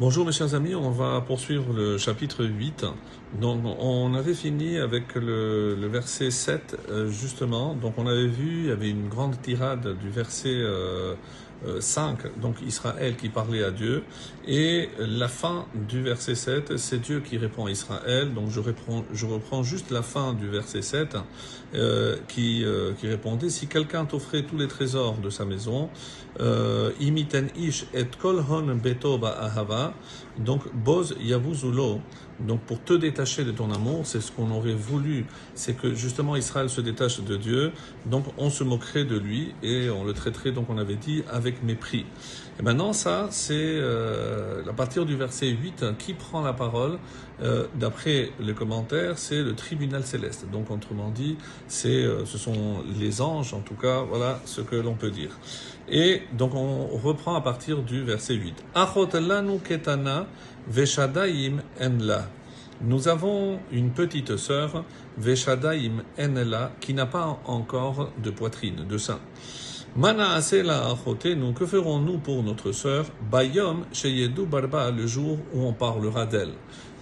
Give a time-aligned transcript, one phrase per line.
[0.00, 2.86] Bonjour mes chers amis, on va poursuivre le chapitre 8.
[3.38, 7.74] Donc on avait fini avec le, verset 7 euh, justement.
[7.74, 11.16] Donc on avait vu, il y avait une grande tirade du verset euh,
[11.80, 14.04] 5, donc Israël qui parlait à Dieu.
[14.46, 18.32] Et la fin du verset 7, c'est Dieu qui répond à Israël.
[18.32, 21.16] Donc je reprends, je reprends juste la fin du verset 7
[21.74, 25.88] euh, qui, euh, qui répondait, si quelqu'un t'offrait tous les trésors de sa maison,
[26.40, 28.06] euh, imiten ish et
[29.24, 29.94] ahava,
[30.40, 32.00] donc boz yavuzulo,
[32.40, 36.36] donc pour te détacher de ton amour, c'est ce qu'on aurait voulu, c'est que justement
[36.36, 37.72] Israël se détache de Dieu,
[38.06, 41.62] donc on se moquerait de lui et on le traiterait, donc on avait dit, avec
[41.62, 42.06] mépris.
[42.58, 46.98] Et maintenant ça, c'est euh, à partir du verset 8, qui prend la parole
[47.42, 50.46] euh, D'après les commentaires, c'est le tribunal céleste.
[50.50, 54.76] Donc autrement dit, c'est, euh, ce sont les anges, en tout cas, voilà ce que
[54.76, 55.30] l'on peut dire.
[55.88, 58.64] Et donc on reprend à partir du verset 8.
[58.74, 60.26] Achot lanu ketana
[60.68, 62.28] veshadaim enla.
[62.82, 64.84] Nous avons une petite sœur,
[65.18, 69.18] veshadaim enla, qui n'a pas encore de poitrine, de sein.
[69.96, 70.94] Mana asela
[71.36, 76.52] nous que ferons-nous pour notre sœur Bayom sheyedu barba, le jour où on parlera d'elle?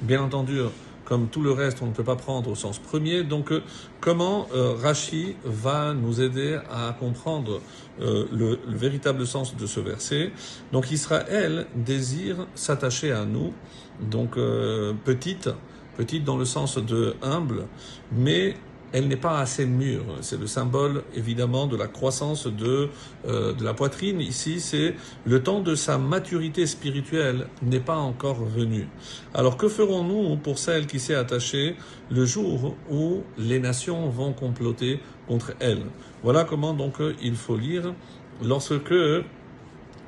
[0.01, 0.61] Bien entendu,
[1.09, 3.25] comme tout le reste, on ne peut pas prendre au sens premier.
[3.25, 3.63] Donc, euh,
[3.99, 7.63] comment euh, Rashi va nous aider à comprendre
[8.03, 10.33] euh, le, le, véritable sens de ce verset?
[10.71, 13.55] Donc, Israël désire s'attacher à nous,
[14.03, 15.49] donc euh, petite,
[15.97, 17.65] petite dans le sens de humble,
[18.13, 18.55] mais
[18.93, 20.05] elle n'est pas assez mûre.
[20.21, 22.89] C'est le symbole évidemment de la croissance de,
[23.27, 24.21] euh, de la poitrine.
[24.21, 24.95] Ici, c'est
[25.25, 28.89] le temps de sa maturité spirituelle n'est pas encore venu.
[29.35, 31.77] Alors que ferons-nous pour celle qui s'est attachée
[32.11, 35.83] le jour où les nations vont comploter contre elle?
[36.23, 37.95] Voilà comment donc il faut lire
[38.43, 38.95] lorsque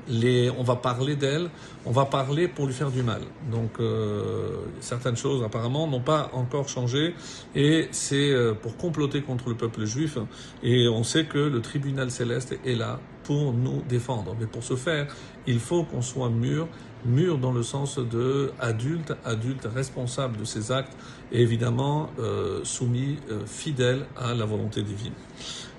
[0.08, 1.50] on va parler d'elle,
[1.84, 3.22] on va parler pour lui faire du mal.
[3.50, 7.14] Donc euh, certaines choses apparemment n'ont pas encore changé
[7.54, 10.18] et c'est euh, pour comploter contre le peuple juif.
[10.62, 13.00] Et on sait que le tribunal céleste est là
[13.30, 14.34] pour nous défendre.
[14.40, 15.06] Mais pour ce faire,
[15.46, 16.66] il faut qu'on soit mûr,
[17.04, 20.96] mûr dans le sens de adulte, adulte responsable de ses actes
[21.30, 25.12] et évidemment euh, soumis, euh, fidèle à la volonté divine.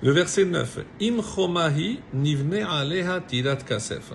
[0.02, 0.78] Le verset 9.
[1.02, 4.14] Im chomahi nivne aleha tirat kasef.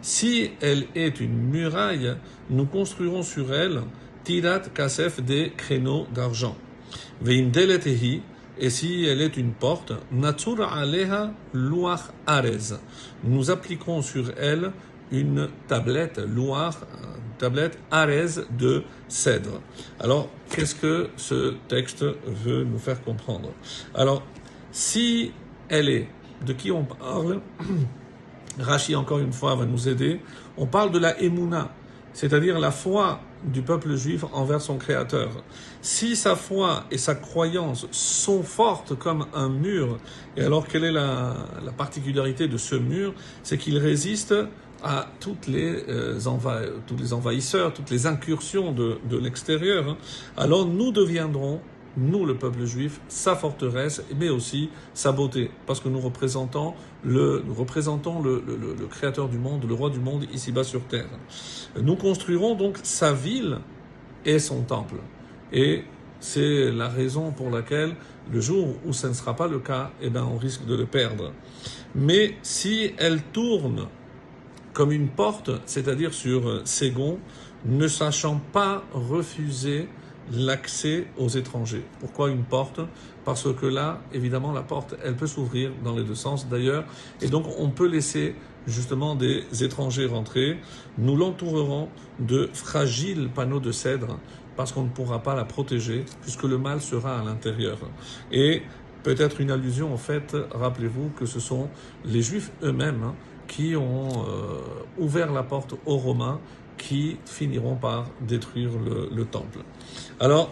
[0.00, 2.14] Si elle est une muraille,
[2.50, 3.82] nous construirons sur elle
[4.22, 6.56] tirat kasef des créneaux d'argent.
[7.20, 8.22] Veim deletehi
[8.58, 12.74] et si elle est une porte, Natsur aleha luach arez.
[13.24, 14.72] Nous appliquerons sur elle
[15.10, 16.74] une tablette luach,
[17.38, 19.60] tablette arez de cèdre.
[20.00, 23.52] Alors, qu'est-ce que ce texte veut nous faire comprendre?
[23.94, 24.22] Alors,
[24.72, 25.32] si
[25.68, 26.08] elle est,
[26.44, 27.40] de qui on parle?
[28.58, 30.20] Rachi, encore une fois, va nous aider.
[30.56, 31.74] On parle de la Emouna,
[32.12, 35.30] c'est-à-dire la foi du peuple juif envers son Créateur.
[35.80, 39.98] Si sa foi et sa croyance sont fortes comme un mur,
[40.36, 41.34] et alors quelle est la,
[41.64, 43.14] la particularité de ce mur?
[43.42, 44.34] C'est qu'il résiste
[44.82, 46.18] à toutes les, euh,
[46.86, 49.88] tous les envahisseurs, toutes les incursions de, de l'extérieur.
[49.88, 49.96] Hein.
[50.36, 51.60] Alors nous deviendrons
[51.96, 56.74] nous, le peuple juif, sa forteresse, mais aussi sa beauté, parce que nous représentons
[57.04, 60.82] le, nous représentons le, le, le créateur du monde, le roi du monde ici-bas sur
[60.82, 61.08] terre.
[61.80, 63.58] Nous construirons donc sa ville
[64.24, 64.96] et son temple.
[65.52, 65.84] Et
[66.20, 67.94] c'est la raison pour laquelle
[68.32, 70.86] le jour où ce ne sera pas le cas, eh ben, on risque de le
[70.86, 71.32] perdre.
[71.94, 73.86] Mais si elle tourne
[74.72, 77.18] comme une porte, c'est-à-dire sur ses gonds,
[77.64, 79.88] ne sachant pas refuser
[80.32, 81.84] l'accès aux étrangers.
[82.00, 82.80] Pourquoi une porte?
[83.24, 86.84] Parce que là, évidemment, la porte, elle peut s'ouvrir dans les deux sens d'ailleurs,
[87.20, 88.34] et donc on peut laisser
[88.66, 90.58] justement des étrangers rentrer.
[90.98, 91.88] Nous l'entourerons
[92.18, 94.18] de fragiles panneaux de cèdre
[94.56, 97.78] parce qu'on ne pourra pas la protéger puisque le mal sera à l'intérieur.
[98.32, 98.62] Et
[99.02, 101.68] peut-être une allusion, en fait, rappelez-vous que ce sont
[102.04, 103.14] les Juifs eux-mêmes hein,
[103.46, 104.60] qui ont euh,
[104.98, 106.40] ouvert la porte aux Romains
[106.78, 109.60] qui finiront par détruire le, le temple.
[110.20, 110.50] Alors,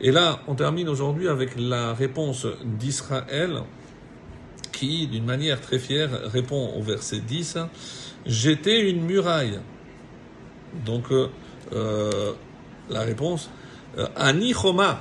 [0.00, 3.62] et là, on termine aujourd'hui avec la réponse d'Israël
[4.72, 7.58] qui, d'une manière très fière, répond au verset 10,
[8.26, 9.60] J'étais une muraille.
[10.84, 12.32] Donc, euh,
[12.90, 13.48] la réponse,
[14.16, 15.00] Ani Choma,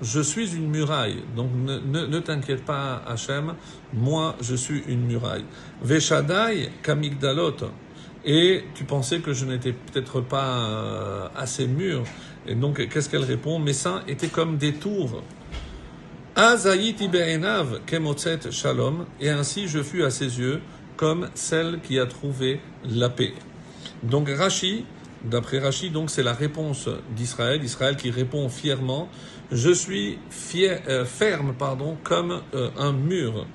[0.00, 1.22] je suis une muraille.
[1.36, 3.54] Donc, ne, ne, ne t'inquiète pas, Hachem,
[3.92, 5.44] moi, je suis une muraille.
[5.82, 7.56] Veshadai kamigdalot,
[8.24, 12.04] et tu pensais que je n'étais peut-être pas euh, assez mûr.
[12.46, 13.58] Et donc, qu'est-ce qu'elle répond?
[13.58, 15.22] Mes seins étaient comme des tours.
[17.86, 20.60] Kemotzet shalom, et ainsi je fus à ses yeux
[20.96, 23.34] comme celle qui a trouvé la paix.
[24.02, 24.84] Donc Rashi
[25.24, 29.08] D'après Rachid, donc c'est la réponse d'Israël, Israël qui répond fièrement
[29.52, 30.18] Je suis
[30.56, 33.46] euh, ferme pardon, comme euh, un mur.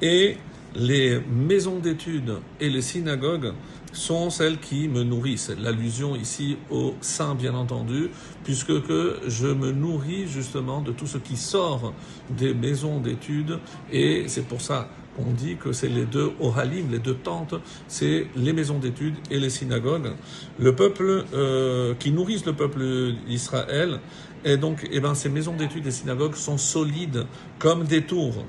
[0.00, 0.38] Et
[0.74, 3.52] les maisons d'études et les synagogues
[3.92, 5.52] sont celles qui me nourrissent.
[5.60, 8.10] L'allusion ici au sein, bien entendu,
[8.44, 11.92] puisque que je me nourris justement de tout ce qui sort
[12.30, 13.58] des maisons d'études,
[13.90, 17.54] et c'est pour ça qu'on dit que c'est les deux Ohalim, les deux tentes,
[17.88, 20.12] c'est les maisons d'études et les synagogues.
[20.58, 23.98] Le peuple euh, qui nourrissent le peuple d'Israël,
[24.44, 27.26] et donc, eh ben, ces maisons d'études et synagogues sont solides
[27.58, 28.44] comme des tours.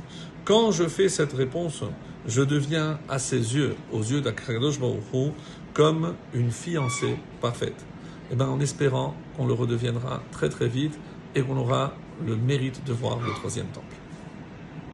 [0.46, 1.84] Quand je fais cette réponse,
[2.28, 4.80] je deviens à ses yeux, aux yeux d'Akadosh
[5.74, 7.86] comme une fiancée parfaite.
[8.32, 10.98] Et ben, en espérant qu'on le redeviendra très très vite
[11.36, 11.94] et qu'on aura
[12.26, 14.01] le mérite de voir le troisième temple.